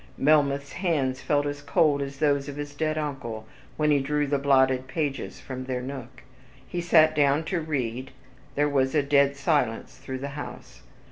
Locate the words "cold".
1.61-2.01